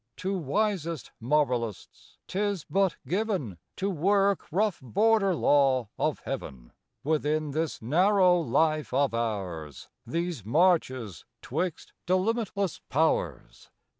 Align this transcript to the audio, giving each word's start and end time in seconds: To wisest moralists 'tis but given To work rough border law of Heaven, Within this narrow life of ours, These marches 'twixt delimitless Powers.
To 0.17 0.35
wisest 0.35 1.11
moralists 1.19 2.17
'tis 2.27 2.63
but 2.67 2.95
given 3.07 3.59
To 3.75 3.91
work 3.91 4.51
rough 4.51 4.79
border 4.81 5.35
law 5.35 5.89
of 5.99 6.21
Heaven, 6.21 6.73
Within 7.03 7.51
this 7.51 7.83
narrow 7.83 8.39
life 8.39 8.95
of 8.95 9.13
ours, 9.13 9.89
These 10.07 10.43
marches 10.43 11.23
'twixt 11.43 11.93
delimitless 12.07 12.81
Powers. 12.89 13.69